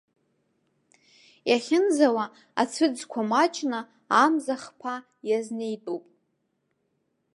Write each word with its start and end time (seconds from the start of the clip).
Иахьынӡауа 1.49 2.25
ацәыӡқәа 2.61 3.21
маҷны 3.29 3.79
амза 4.23 4.55
хԥа 4.63 4.95
иазнеитәуп. 5.29 6.05